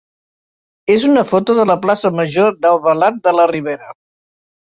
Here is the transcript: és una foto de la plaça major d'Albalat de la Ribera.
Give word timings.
és 0.93 1.03
una 1.09 1.23
foto 1.31 1.55
de 1.59 1.65
la 1.71 1.75
plaça 1.83 2.11
major 2.21 2.57
d'Albalat 2.63 3.21
de 3.29 3.35
la 3.41 3.47
Ribera. 3.53 3.93